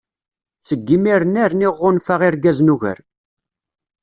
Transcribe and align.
Seg 0.67 0.79
yimir-nni 0.87 1.43
rniɣ 1.51 1.73
ɣunfaɣ 1.81 2.21
irgazen 2.27 2.73
ugar. 2.73 2.99